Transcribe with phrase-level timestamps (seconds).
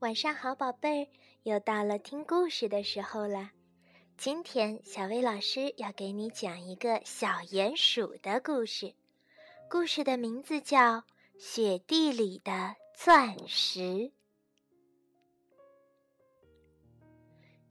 [0.00, 1.08] 晚上好，宝贝儿，
[1.42, 3.50] 又到了听故事的时候了。
[4.16, 8.94] 今天，小薇老师要给你讲一个小鼹鼠的故事，
[9.68, 10.78] 故事的名字叫
[11.36, 13.80] 《雪地里的钻石》。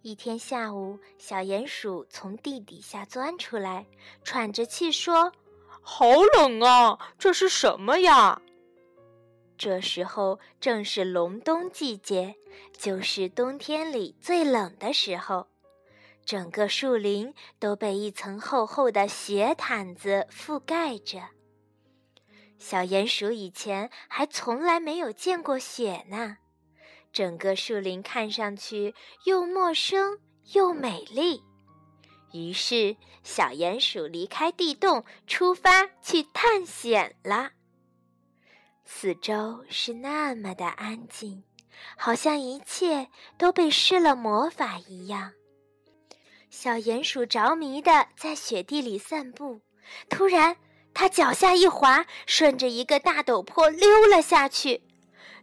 [0.00, 3.86] 一天下午，小鼹鼠从地底下钻出来，
[4.22, 5.30] 喘着气说
[5.82, 6.06] ：“好
[6.38, 8.40] 冷啊，这是什么呀？”
[9.64, 12.34] 这时候正是隆冬季节，
[12.76, 15.46] 就是冬天里最冷的时候。
[16.22, 21.22] 整个树林都被一层厚厚的雪毯子覆盖着。
[22.58, 26.36] 小鼹鼠以前还从来没有见过雪呢。
[27.10, 30.18] 整个树林看上去又陌生
[30.52, 31.42] 又美丽。
[32.34, 37.52] 于是，小鼹鼠离开地洞，出发去探险了。
[38.84, 41.42] 四周是那么的安静，
[41.96, 45.32] 好像一切都被施了魔法一样。
[46.50, 49.60] 小鼹鼠着迷的在雪地里散步，
[50.08, 50.56] 突然，
[50.92, 54.82] 它脚下一滑，顺着一个大陡坡溜了下去。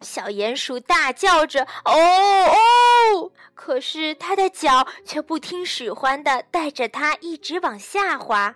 [0.02, 8.55] 小鼹鼠大叫着：“哦哦！”可是它的脚却不听使唤的带着它一直往下滑。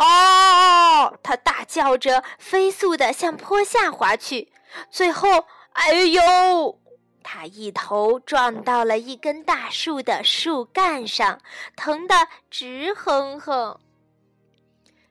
[0.00, 1.18] 哦！
[1.22, 4.50] 他大叫着，飞速地向坡下滑去。
[4.90, 6.80] 最后，哎呦！
[7.22, 11.38] 他一头撞到了一根大树的树干上，
[11.76, 12.14] 疼得
[12.50, 13.78] 直哼哼。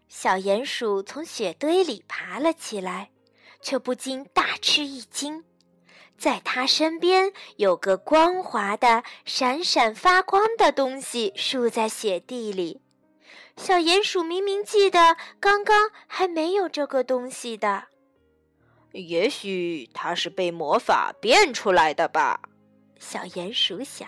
[0.07, 3.11] 小鼹鼠从雪堆里爬了起来，
[3.61, 5.45] 却不禁大吃一惊，
[6.17, 12.81] 在他身边有个光滑的、闪闪发光的东西竖在雪地里。
[13.59, 17.83] 小鼹鼠明明记得刚刚还没有这个东西的，
[18.93, 22.39] 也许它是被魔法变出来的吧？
[22.97, 24.07] 小鼹鼠想。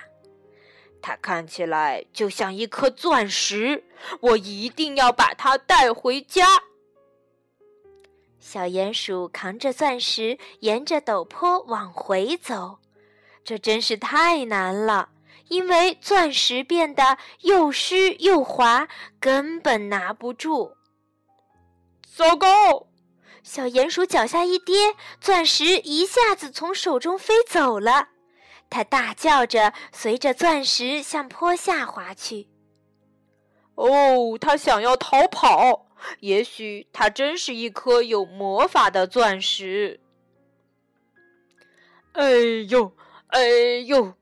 [1.01, 3.83] 它看起来就像一颗钻石，
[4.21, 6.47] 我一定要把它带回家。
[8.39, 12.79] 小鼹鼠扛着钻石，沿着陡坡往回走，
[13.43, 15.09] 这真是太难了。
[15.51, 18.87] 因为钻石变得又湿又滑，
[19.19, 20.77] 根本拿不住。
[22.15, 22.87] 糟糕！
[23.43, 28.07] 小鼹鼠脚下一跌，钻石一下子从手中飞走了。
[28.69, 32.47] 它大叫着，随着钻石向坡下滑去。
[33.75, 35.87] 哦，它想要逃跑。
[36.21, 39.99] 也许它真是一颗有魔法的钻石。
[42.13, 42.31] 哎
[42.69, 42.95] 呦，
[43.27, 43.41] 哎
[43.85, 44.13] 呦！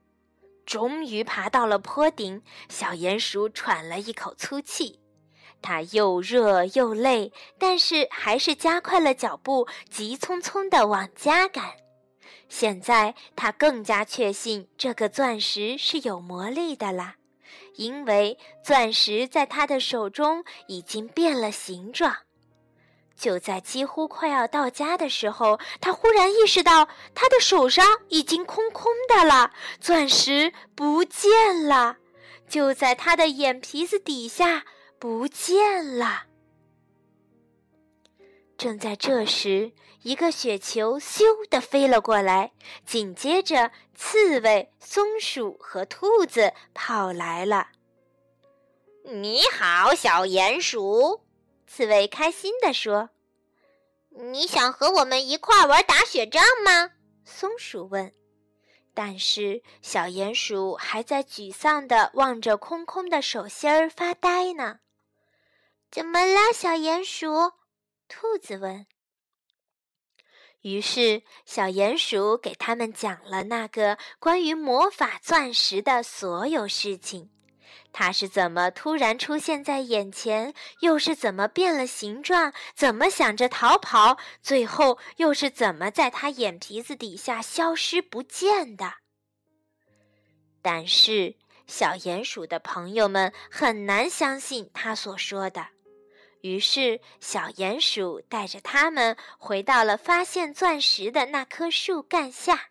[0.70, 5.00] 终于爬到了坡顶，小鼹鼠喘了一口粗气。
[5.64, 11.72] 它又热又累，但是还是加快了脚步，急匆匆地往家赶。
[12.50, 17.16] 现在它更加确信这个钻石是有魔力的啦，
[17.74, 22.16] 因为钻石在它的手中已经变了形状。
[23.20, 31.98] 就在几乎快要到家的时候，他忽然意识到他的手上已经空空的了，钻石不见了，
[32.48, 34.64] 就在他的眼皮子底下
[34.98, 36.24] 不见了。
[38.58, 42.54] 正在这时，一个雪球咻的飞了过来，
[42.86, 47.68] 紧接着，刺猬、松鼠和兔子跑来了。
[49.04, 51.29] 你好，小鼹鼠。
[51.72, 53.12] 刺猬开心地说
[54.10, 56.94] ：“你想和我们一块玩打雪仗吗？”
[57.24, 58.12] 松鼠问。
[58.96, 64.80] 但是小鼹鼠还在沮丧地望着空空的手心儿发呆呢。
[65.92, 67.54] 怎么了，小鼹鼠？
[68.08, 68.88] 兔子问。
[70.62, 77.30] 于是小鼹鼠给他们讲了那个关于魔法钻石的所有事情。
[77.92, 80.54] 它是怎么突然出现在眼前？
[80.82, 82.54] 又是怎么变了形状？
[82.76, 84.18] 怎么想着逃跑？
[84.42, 88.94] 最后又是怎么在他眼皮子底下消失不见的？
[90.62, 91.36] 但是
[91.68, 95.68] 小鼹鼠的朋友们很难相信他所说的。
[96.42, 102.70] 于是小鼹鼠带着他们回到了发现钻石的那棵树干下。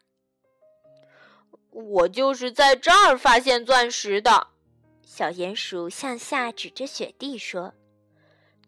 [1.70, 4.48] 我就是在这儿发现钻石的。
[5.10, 7.72] 小鼹鼠向下指着雪地说：“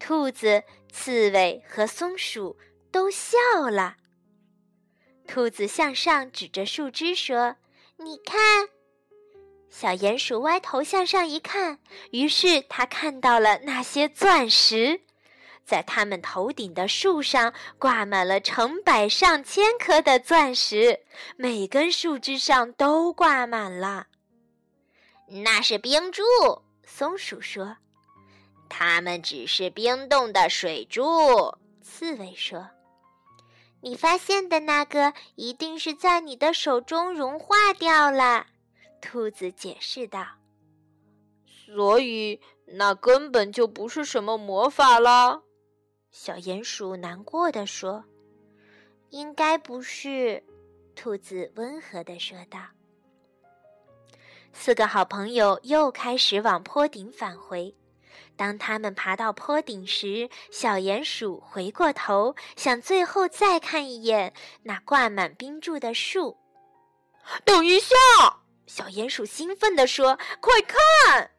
[0.00, 2.56] 兔子、刺猬和松鼠
[2.90, 3.36] 都笑
[3.70, 3.96] 了。”
[5.28, 7.56] 兔子向上指着树枝说
[8.02, 8.70] ：“你看。”
[9.68, 11.78] 小鼹鼠歪头向上一看，
[12.10, 15.02] 于是他看到了那些钻石。
[15.66, 21.00] 在他们头顶的树上挂满了成百上千颗的钻石，
[21.36, 24.06] 每根树枝上都挂满了。
[25.30, 26.22] 那是冰柱，
[26.84, 27.76] 松鼠说。
[28.68, 31.02] 它们只是冰冻的水柱，
[31.80, 32.68] 刺猬说。
[33.80, 38.46] 你发现的那个一定是在你的手中融化掉了，
[39.00, 40.26] 兔子解释道。
[41.46, 45.42] 所以那根本就不是什么魔法了，
[46.10, 48.04] 小鼹鼠难过的说。
[49.10, 50.42] 应该不是，
[50.94, 52.60] 兔子温和的说道。
[54.52, 57.74] 四个好朋友又开始往坡顶返回。
[58.36, 64.32] 当他们爬到坡顶时，小鼹鼠回过头，想最后再看一眼
[64.62, 66.36] 那挂满冰柱的树。
[67.44, 67.94] 等一下！
[68.66, 71.32] 小鼹鼠兴奋地说：“快看！”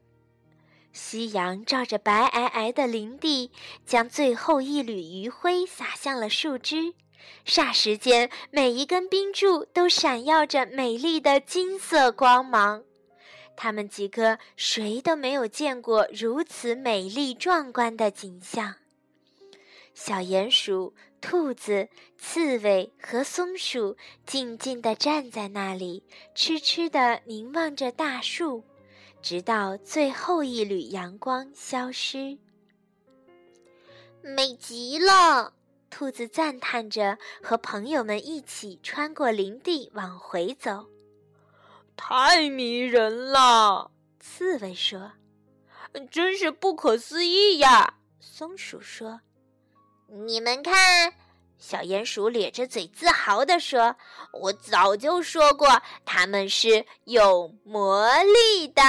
[0.94, 3.52] 夕阳照着白皑皑的林地，
[3.86, 6.94] 将最后一缕余晖洒向了树枝。
[7.46, 12.84] 霎时间，每一根冰柱都闪耀着美丽的金色光芒。
[13.63, 18.74] 他们几个谁都没有见过如此美丽壮观的景象。
[19.94, 21.88] 小鼹鼠、兔子、
[22.18, 26.04] 刺猬和松鼠静静地站在那里，
[26.34, 28.63] 痴痴地凝望着大树，
[29.22, 32.40] 直到最后一缕阳光消失。
[34.24, 35.54] 美极了！
[35.92, 40.88] 兔子赞叹着，和朋友们一起穿过林地往回走。
[41.96, 45.12] 太迷人了，刺猬说
[46.10, 49.22] ：“真是不可思议呀！”松鼠说
[50.26, 51.14] ：“你们看。”
[51.60, 53.96] 小鼹鼠咧着嘴自豪地说
[54.34, 58.82] ：“我早就说过，它们是有魔力的。”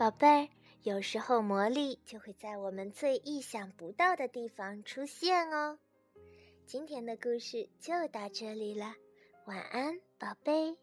[0.00, 0.48] 宝贝儿，
[0.82, 5.78] 有时候魔力就会在我们最意想不到的地方出现哦。
[6.64, 8.94] 今天的故事就到这里了，
[9.44, 10.74] 晚安，宝贝。